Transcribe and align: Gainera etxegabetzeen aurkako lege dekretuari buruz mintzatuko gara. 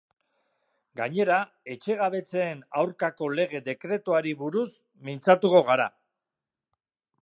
Gainera 1.01 1.35
etxegabetzeen 1.75 2.65
aurkako 2.81 3.31
lege 3.41 3.63
dekretuari 3.71 4.37
buruz 4.43 4.69
mintzatuko 5.11 5.67
gara. 5.73 5.91